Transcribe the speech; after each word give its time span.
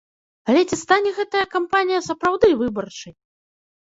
Але 0.53 0.61
ці 0.69 0.77
стане 0.83 1.11
гэтая 1.19 1.45
кампанія 1.55 1.99
сапраўды 2.09 2.47
выбарчай? 2.63 3.13